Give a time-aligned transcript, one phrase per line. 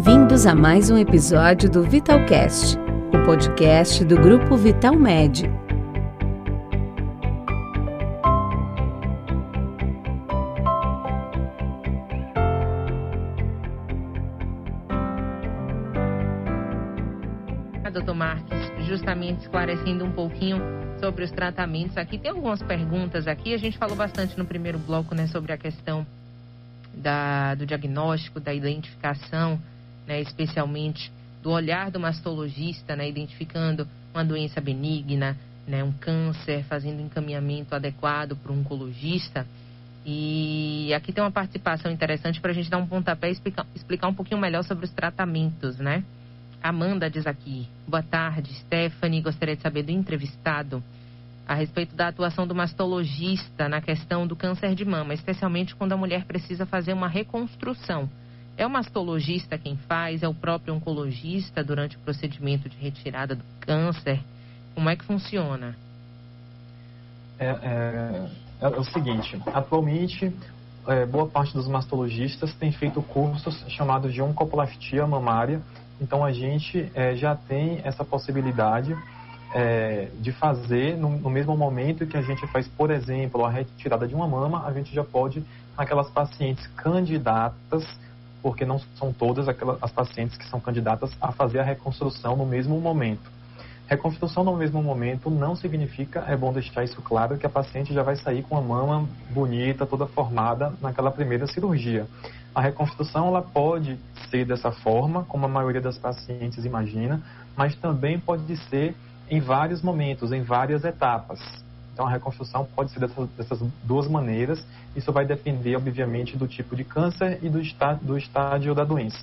[0.00, 2.78] Bem-vindos a mais um episódio do Vitalcast,
[3.12, 5.42] o podcast do grupo Vital Med.
[17.92, 20.58] Doutor Marques, justamente esclarecendo um pouquinho
[21.00, 21.96] sobre os tratamentos.
[21.96, 23.52] Aqui tem algumas perguntas aqui.
[23.52, 26.06] A gente falou bastante no primeiro bloco, né, sobre a questão
[26.94, 29.60] da, do diagnóstico, da identificação,
[30.08, 31.12] né, especialmente
[31.42, 35.36] do olhar do mastologista, né, identificando uma doença benigna,
[35.66, 39.46] né, um câncer, fazendo encaminhamento adequado para um oncologista.
[40.06, 44.08] E aqui tem uma participação interessante para a gente dar um pontapé e explicar, explicar
[44.08, 46.02] um pouquinho melhor sobre os tratamentos, né?
[46.62, 50.82] Amanda diz aqui, boa tarde, Stephanie, gostaria de saber do entrevistado
[51.46, 55.96] a respeito da atuação do mastologista na questão do câncer de mama, especialmente quando a
[55.96, 58.08] mulher precisa fazer uma reconstrução.
[58.58, 60.24] É o mastologista quem faz?
[60.24, 64.20] É o próprio oncologista durante o procedimento de retirada do câncer?
[64.74, 65.76] Como é que funciona?
[67.38, 68.28] É, é,
[68.62, 70.34] é o seguinte, atualmente
[70.88, 75.62] é, boa parte dos mastologistas tem feito cursos chamados de oncoplastia mamária,
[76.00, 78.96] então a gente é, já tem essa possibilidade
[79.54, 84.08] é, de fazer no, no, mesmo momento que a gente faz, por exemplo, a retirada
[84.08, 85.44] de uma mama, a gente já pode,
[85.76, 87.84] naquelas pacientes candidatas,
[88.42, 92.46] porque não são todas aquelas, as pacientes que são candidatas a fazer a reconstrução no
[92.46, 93.30] mesmo momento.
[93.88, 98.02] Reconstrução no mesmo momento não significa, é bom deixar isso claro, que a paciente já
[98.02, 102.06] vai sair com a mama bonita, toda formada naquela primeira cirurgia.
[102.54, 103.98] A reconstrução ela pode
[104.30, 107.22] ser dessa forma, como a maioria das pacientes imagina,
[107.56, 108.94] mas também pode ser
[109.30, 111.40] em vários momentos, em várias etapas.
[111.98, 114.64] Então a reconstrução pode ser dessas, dessas duas maneiras.
[114.94, 119.18] Isso vai depender, obviamente, do tipo de câncer e do, está, do estágio da doença.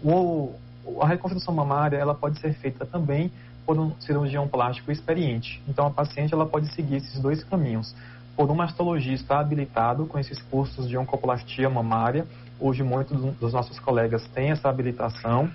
[0.00, 0.54] O,
[1.00, 3.32] a reconstrução mamária ela pode ser feita também
[3.66, 5.60] por um cirurgião plástico experiente.
[5.66, 7.92] Então a paciente ela pode seguir esses dois caminhos.
[8.36, 12.24] Por um mastologista habilitado com esses cursos de oncoplastia mamária.
[12.60, 15.50] Hoje muitos dos nossos colegas têm essa habilitação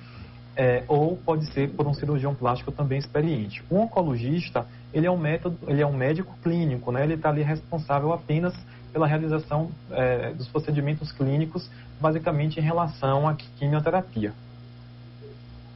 [0.56, 3.64] é, ou pode ser por um cirurgião plástico também experiente.
[3.70, 7.04] O oncologista, ele é um método, ele é um médico clínico, né?
[7.04, 8.54] Ele está ali responsável apenas
[8.94, 14.34] pela realização é, dos procedimentos clínicos, basicamente em relação à quimioterapia.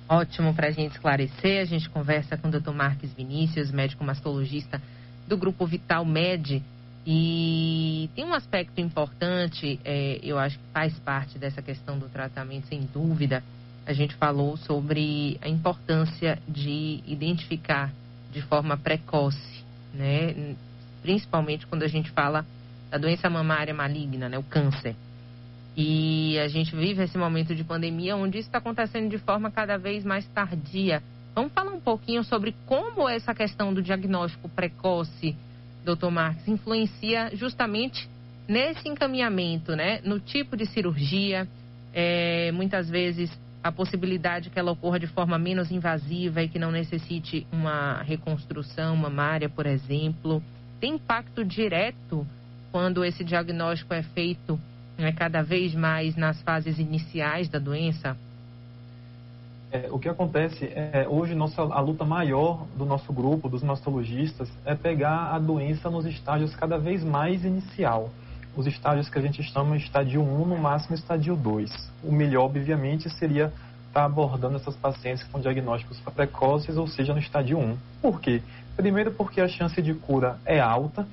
[0.07, 1.61] Ótimo para a gente esclarecer.
[1.61, 2.71] A gente conversa com o Dr.
[2.71, 4.81] Marques Vinícius, médico mastologista
[5.27, 6.63] do grupo Vital Med.
[7.05, 12.67] E tem um aspecto importante, é, eu acho que faz parte dessa questão do tratamento,
[12.67, 13.43] sem dúvida,
[13.89, 17.91] a gente falou sobre a importância de identificar
[18.31, 20.55] de forma precoce, né?
[21.01, 22.45] Principalmente quando a gente fala
[22.91, 24.37] da doença mamária maligna, né?
[24.37, 24.95] O câncer.
[25.75, 29.75] E a gente vive esse momento de pandemia onde isso está acontecendo de forma cada
[29.75, 31.01] vez mais tardia.
[31.33, 35.35] Vamos falar um pouquinho sobre como essa questão do diagnóstico precoce,
[35.83, 38.07] doutor Marques, influencia justamente
[38.47, 39.99] nesse encaminhamento, né?
[40.03, 41.47] No tipo de cirurgia,
[41.91, 46.71] é, muitas vezes a possibilidade que ela ocorra de forma menos invasiva e que não
[46.71, 50.41] necessite uma reconstrução mamária, por exemplo.
[50.79, 52.25] Tem impacto direto
[52.71, 54.59] quando esse diagnóstico é feito
[54.97, 58.15] né, cada vez mais nas fases iniciais da doença?
[59.71, 64.49] É, o que acontece é hoje nossa, a luta maior do nosso grupo, dos mastologistas,
[64.65, 68.09] é pegar a doença nos estágios cada vez mais inicial
[68.55, 71.91] os estágios que a gente chama estádio 1, no máximo estádio 2.
[72.03, 73.45] O melhor, obviamente, seria
[73.87, 77.77] estar tá abordando essas pacientes com diagnósticos precoces, ou seja, no estádio 1.
[78.01, 78.41] Por quê?
[78.75, 81.07] Primeiro, porque a chance de cura é alta.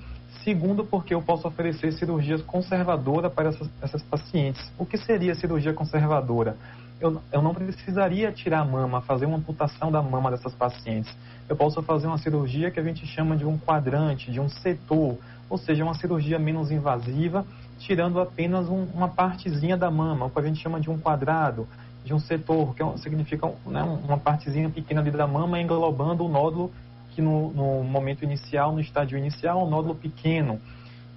[0.44, 4.70] Segundo, porque eu posso oferecer cirurgia conservadora para essas, essas pacientes.
[4.78, 6.56] O que seria cirurgia conservadora?
[7.00, 11.12] Eu, eu, não precisaria tirar a mama, fazer uma amputação da mama dessas pacientes.
[11.48, 15.18] Eu posso fazer uma cirurgia que a gente chama de um quadrante, de um setor,
[15.48, 17.46] ou seja, uma cirurgia menos invasiva,
[17.78, 21.68] tirando apenas um, uma partezinha da mama, o que a gente chama de um quadrado,
[22.04, 26.28] de um setor, que é significa né, uma partezinha pequena ali da mama englobando o
[26.28, 26.70] nódulo
[27.16, 30.60] que no, no momento inicial, no estádio inicial, é um nódulo pequeno.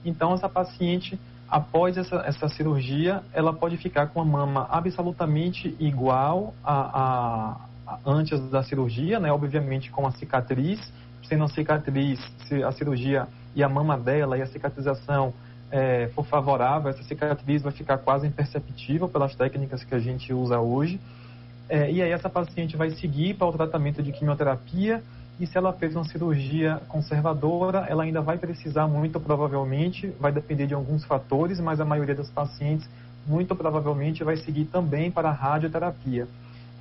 [0.04, 6.54] Então, essa paciente, após essa, essa cirurgia, ela pode ficar com a mama absolutamente igual
[6.64, 9.30] a, a, a antes da cirurgia, né?
[9.30, 10.80] obviamente com a cicatriz,
[11.24, 12.20] sendo a cicatriz,
[12.66, 15.34] a cirurgia e a mama dela e a cicatrização
[15.72, 20.60] é, for favorável, essa cicatriz vai ficar quase imperceptível pelas técnicas que a gente usa
[20.60, 21.00] hoje.
[21.68, 25.04] É, e aí essa paciente vai seguir para o tratamento de quimioterapia
[25.40, 30.68] e se ela fez uma cirurgia conservadora, ela ainda vai precisar muito provavelmente, vai depender
[30.68, 32.90] de alguns fatores, mas a maioria das pacientes
[33.26, 36.28] muito provavelmente vai seguir também para a radioterapia.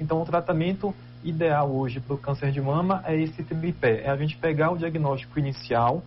[0.01, 4.17] Então, o tratamento ideal hoje para o câncer de mama é esse tripé: é a
[4.17, 6.03] gente pegar o diagnóstico inicial,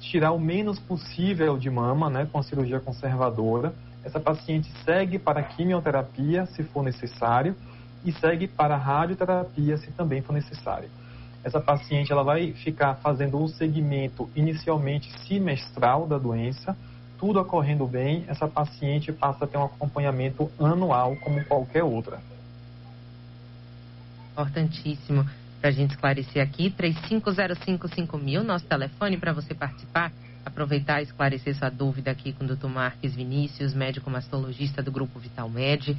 [0.00, 3.74] tirar o menos possível de mama, né, com a cirurgia conservadora.
[4.04, 7.56] Essa paciente segue para a quimioterapia, se for necessário,
[8.04, 10.88] e segue para a radioterapia, se também for necessário.
[11.42, 16.76] Essa paciente ela vai ficar fazendo um segmento inicialmente semestral da doença,
[17.18, 22.20] tudo ocorrendo bem, essa paciente passa a ter um acompanhamento anual como qualquer outra.
[24.32, 25.26] Importantíssimo
[25.66, 30.12] para a gente esclarecer aqui, 35055000, nosso telefone para você participar,
[30.44, 32.68] aproveitar e esclarecer sua dúvida aqui com o Dr.
[32.68, 35.96] Marques Vinícius, médico mastologista do Grupo Vital Med.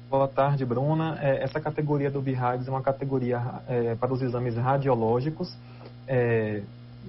[0.08, 1.18] Boa tarde, Bruna.
[1.20, 5.52] É, essa categoria do BIRADES é uma categoria é, para os exames radiológicos.
[6.08, 6.62] É,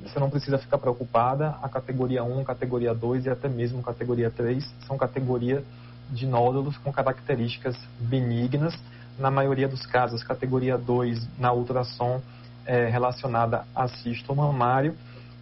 [0.02, 1.56] você não precisa ficar preocupada.
[1.62, 5.62] A categoria 1, categoria 2 e até mesmo categoria 3 são categoria
[6.10, 8.74] de nódulos com características benignas.
[9.18, 12.20] Na maioria dos casos, categoria 2 na ultrassom
[12.64, 14.94] é relacionada a cisto mamário.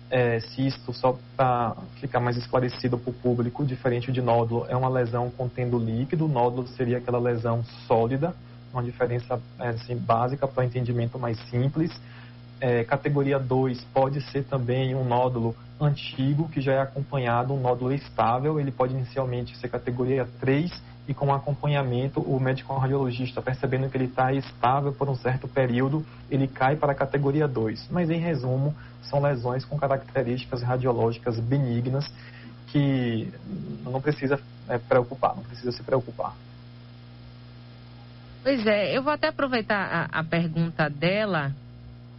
[0.08, 4.88] É, cisto, só para ficar mais esclarecido para o público, diferente de nódulo, é uma
[4.88, 6.28] lesão contendo líquido.
[6.28, 8.32] Nódulo seria aquela lesão sólida,
[8.72, 11.90] uma diferença é, assim, básica para o entendimento mais simples
[12.60, 17.92] é, categoria 2 pode ser também um nódulo antigo, que já é acompanhado, um nódulo
[17.92, 18.58] estável.
[18.58, 20.70] Ele pode inicialmente ser categoria 3
[21.08, 26.04] e com acompanhamento, o médico radiologista, percebendo que ele está estável por um certo período,
[26.28, 27.88] ele cai para a categoria 2.
[27.90, 32.10] Mas, em resumo, são lesões com características radiológicas benignas
[32.68, 33.32] que
[33.84, 36.34] não precisa é, preocupar, não precisa se preocupar.
[38.42, 41.52] Pois é, eu vou até aproveitar a, a pergunta dela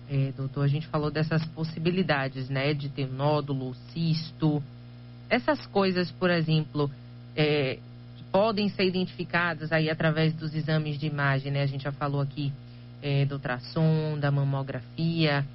[0.10, 2.74] é, doutor, a gente falou dessas possibilidades, né?
[2.74, 4.64] De ter nódulo, cisto.
[5.30, 6.90] Essas coisas, por exemplo,
[7.36, 7.80] é,
[8.32, 11.62] podem ser identificadas aí através dos exames de imagem, né?
[11.62, 12.54] A gente já falou aqui
[13.02, 15.46] é, do ultrassom, da mamografia.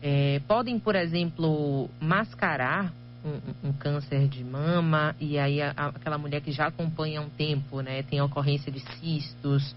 [0.00, 2.92] É, podem, por exemplo, mascarar
[3.24, 7.28] um, um, câncer de mama e aí a, aquela mulher que já acompanha há um
[7.28, 8.04] tempo, né?
[8.04, 9.74] Tem ocorrência de cistos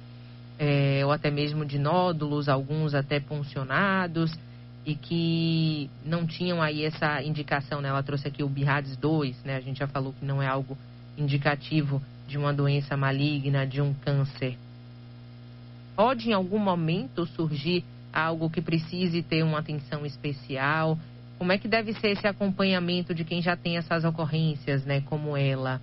[0.63, 4.31] é, ou até mesmo de nódulos, alguns até puncionados,
[4.85, 7.89] e que não tinham aí essa indicação, né?
[7.89, 9.55] Ela trouxe aqui o BIRADS 2, né?
[9.55, 10.77] A gente já falou que não é algo
[11.17, 14.55] indicativo de uma doença maligna, de um câncer.
[15.95, 20.95] Pode em algum momento surgir algo que precise ter uma atenção especial?
[21.39, 25.01] Como é que deve ser esse acompanhamento de quem já tem essas ocorrências, né?
[25.01, 25.81] Como ela?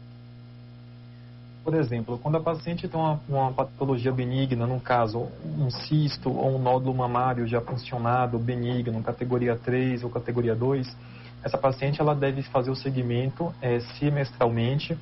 [1.65, 6.57] Por exemplo, quando a paciente tem uma, uma, patologia benigna, no caso, um cisto ou
[6.57, 10.97] um nódulo mamário já funcionado, benigno, categoria 3 ou categoria 2,
[11.45, 14.99] essa paciente ela deve fazer o segmento é, semestralmente,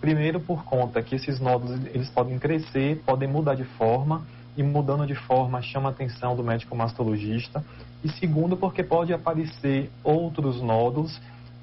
[0.00, 4.22] primeiro por conta que esses nódulos eles podem crescer, podem mudar de forma,
[4.56, 7.64] e mudando de forma chama a atenção do médico mastologista,
[8.04, 11.20] e segundo porque pode aparecer outros nódulos,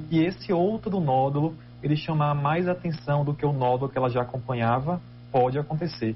[0.09, 4.21] e esse outro nódulo ele chamar mais atenção do que o nódulo que ela já
[4.21, 6.15] acompanhava, pode acontecer.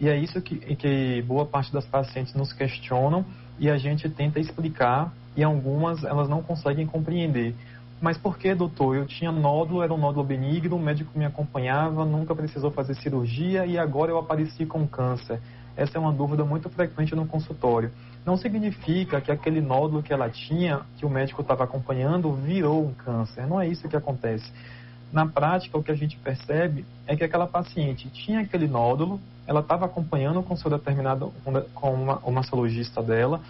[0.00, 3.24] E é isso que, que boa parte das pacientes nos questionam
[3.58, 7.54] e a gente tenta explicar e algumas elas não conseguem compreender.
[8.00, 8.96] Mas por que, doutor?
[8.96, 13.64] Eu tinha nódulo, era um nódulo benigno, o médico me acompanhava, nunca precisou fazer cirurgia
[13.64, 15.40] e agora eu apareci com câncer.
[15.76, 17.90] Essa é uma dúvida muito frequente no consultório.
[18.24, 22.94] Não significa que aquele nódulo que ela tinha, que o médico estava acompanhando, virou um
[22.94, 23.46] câncer.
[23.46, 24.52] Não é isso que acontece.
[25.14, 29.60] Na prática, o que a gente percebe é que aquela paciente tinha aquele nódulo, ela
[29.60, 31.32] estava acompanhando com seu determinado,
[31.72, 33.40] com uma, mastologista dela,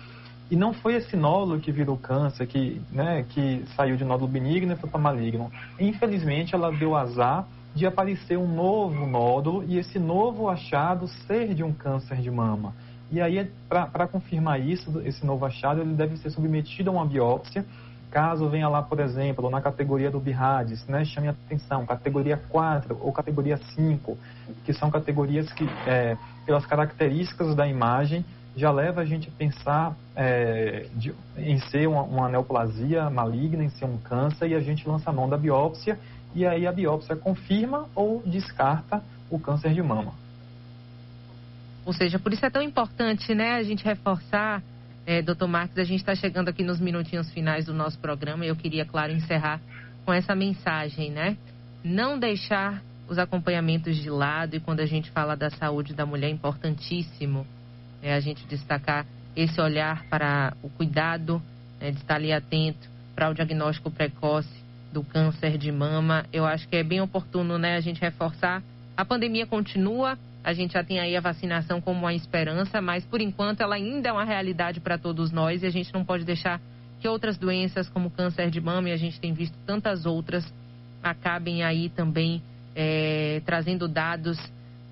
[0.51, 4.75] e não foi esse nódulo que virou câncer, que, né, que saiu de nódulo benigno
[4.75, 5.51] e foi para maligno.
[5.81, 11.65] Infelizmente, ela deu azar de aparecer um novo nódulo e esse novo achado ser de
[11.65, 12.75] um câncer de mama.
[13.11, 17.65] E aí, para confirmar isso, esse novo achado, ele deve ser submetido a uma biópsia
[18.15, 23.11] Caso venha lá, por exemplo, na categoria do BIRADES, né, chame atenção, categoria 4 ou
[23.13, 24.17] categoria 5,
[24.65, 26.17] que são categorias que, é,
[26.47, 32.03] pelas características da imagem, já leva a gente a pensar é, de, em ser uma,
[32.03, 35.99] uma, neoplasia maligna, em ser um câncer, e a gente lança a mão da biópsia
[36.37, 40.13] e aí a biópsia confirma ou descarta o câncer de mama.
[41.85, 44.63] Ou seja, por isso é tão importante, né, a gente reforçar,
[45.07, 48.49] é, doutor Marques, a gente está chegando aqui nos minutinhos finais do nosso programa e
[48.49, 49.61] eu queria, claro, encerrar
[50.05, 51.37] com essa mensagem, né?
[51.83, 56.29] Não deixar os acompanhamentos de lado e quando a gente fala da saúde da mulher
[56.29, 57.47] é importantíssimo
[58.03, 59.07] é, a gente destacar
[59.37, 61.43] esse olhar para o cuidado,
[61.81, 64.49] né, de estar ali atento para o diagnóstico precoce
[64.93, 66.25] do câncer de mama.
[66.33, 68.63] Eu acho que é bem oportuno, né, a gente reforçar.
[68.97, 73.21] A pandemia continua, a gente já tem aí a vacinação como uma esperança, mas por
[73.21, 76.61] enquanto ela ainda é uma realidade para todos nós e a gente não pode deixar
[77.01, 80.45] que outras doenças como câncer de mama e a gente tem visto tantas outras
[81.03, 82.43] acabem aí também
[82.75, 84.39] é, trazendo dados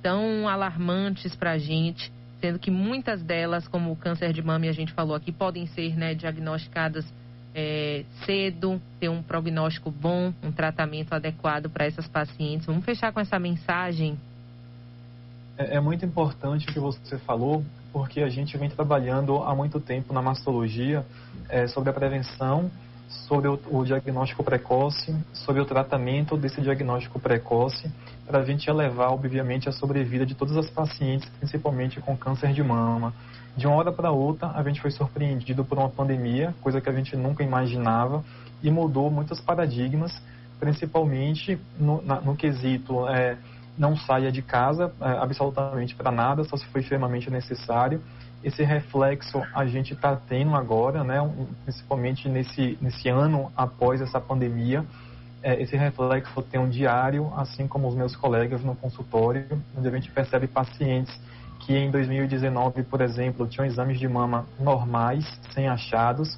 [0.02, 4.68] tão alarmantes para a gente, sendo que muitas delas, como o câncer de mama, e
[4.68, 7.06] a gente falou aqui, podem ser né, diagnosticadas
[7.54, 12.66] é, cedo, ter um prognóstico bom, um tratamento adequado para essas pacientes.
[12.66, 14.18] Vamos fechar com essa mensagem.
[15.62, 19.78] É, é, muito importante o que você falou, porque a gente vem trabalhando há muito
[19.78, 21.06] tempo na mastologia
[21.48, 22.70] é, sobre a prevenção
[23.28, 27.90] sobre o, o, diagnóstico precoce, sobre o tratamento desse diagnóstico precoce,
[28.26, 32.62] para a gente elevar, obviamente, a sobrevida de todas as pacientes, principalmente com câncer de
[32.62, 33.12] mama.
[33.54, 36.92] De uma hora para outra, a gente foi surpreendido por uma pandemia, coisa que a
[36.92, 38.24] gente nunca imaginava,
[38.62, 40.12] e mudou muitos paradigmas,
[40.58, 43.36] principalmente no, na, no quesito é,
[43.76, 48.02] não saia de casa é, absolutamente para nada, só se for extremamente necessário
[48.44, 51.18] esse reflexo a gente está tendo agora, né,
[51.64, 54.84] principalmente nesse, nesse ano após essa pandemia.
[55.42, 59.90] É, esse reflexo tem um diário, assim como os meus colegas no consultório, onde a
[59.90, 61.12] gente percebe pacientes
[61.60, 66.36] que em 2019, por exemplo, tinham exames de mama normais, sem achados.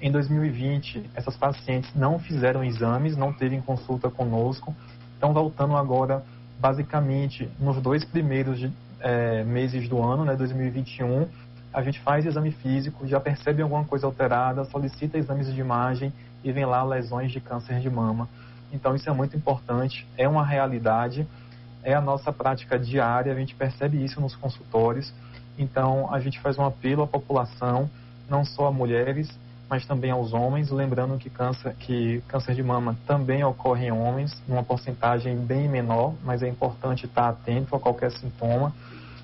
[0.00, 4.74] Em 2020, essas pacientes não fizeram exames, não teve consulta conosco.
[5.14, 6.22] Estão voltando agora,
[6.58, 8.68] basicamente, nos dois primeiros
[9.00, 11.28] é, meses do ano, né, 2021,
[11.72, 16.50] a gente faz exame físico, já percebe alguma coisa alterada, solicita exames de imagem e
[16.50, 18.28] vem lá lesões de câncer de mama.
[18.72, 21.26] Então isso é muito importante, é uma realidade,
[21.82, 25.12] é a nossa prática diária, a gente percebe isso nos consultórios.
[25.58, 27.90] Então a gente faz um apelo à população,
[28.28, 29.28] não só a mulheres,
[29.68, 34.32] mas também aos homens, lembrando que câncer, que câncer de mama também ocorre em homens,
[34.46, 38.72] numa porcentagem bem menor, mas é importante estar atento a qualquer sintoma.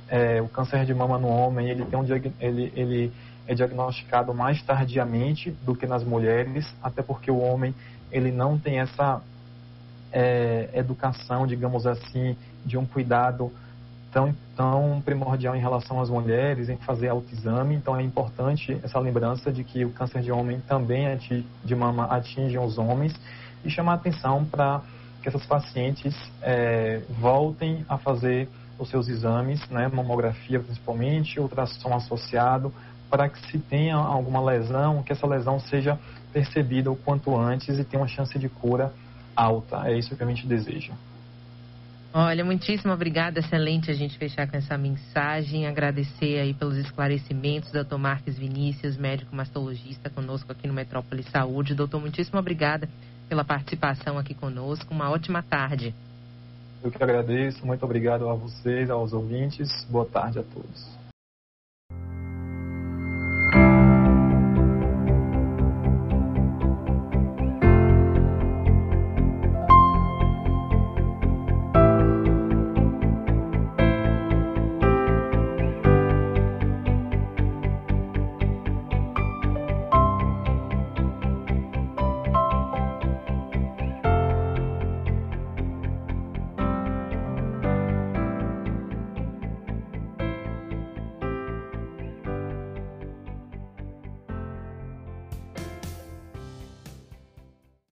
[0.09, 2.05] É, o câncer de mama no homem ele tem um
[2.41, 3.13] ele, ele
[3.47, 7.75] é diagnosticado mais tardiamente do que nas mulheres, até porque o homem
[8.11, 9.23] ele não tem essa
[10.13, 13.51] é, educação, digamos assim, de um cuidado
[14.13, 17.75] tão, tão primordial em relação às mulheres, em fazer autoexame.
[17.75, 21.19] Então é importante essa lembrança de que o câncer de homem também
[21.65, 23.15] de mama atinge os homens
[23.65, 24.83] e chamar atenção para
[25.23, 32.73] que essas pacientes é, voltem a fazer os seus exames, né, mamografia principalmente, ultrassom associado,
[33.09, 35.99] para que se tenha alguma lesão, que essa lesão seja
[36.33, 38.93] percebida o quanto antes e tenha uma chance de cura
[39.37, 39.83] alta.
[39.89, 40.93] É isso que a gente deseja.
[42.15, 47.97] Olha, muitíssimo obrigada, excelente a gente fechar com essa mensagem, agradecer aí pelos esclarecimentos, doutor
[47.97, 51.75] Marques Vinícius, médico mastologista conosco aqui no Metrópole Saúde.
[51.75, 52.87] Doutor, muitíssimo obrigada
[53.31, 55.95] pela participação aqui conosco, uma ótima tarde.
[56.85, 59.71] Eu que agradeço, muito obrigado a vocês, aos ouvintes.
[59.89, 61.02] Boa tarde a todos.